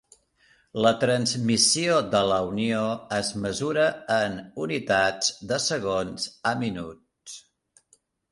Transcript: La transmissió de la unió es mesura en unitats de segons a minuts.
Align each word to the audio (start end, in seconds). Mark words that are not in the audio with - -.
La 0.83 0.91
transmissió 1.01 1.97
de 2.13 2.21
la 2.29 2.37
unió 2.53 2.79
es 3.19 3.29
mesura 3.43 3.85
en 4.17 4.39
unitats 4.65 5.31
de 5.53 5.61
segons 5.67 6.25
a 6.53 6.55
minuts. 6.65 7.37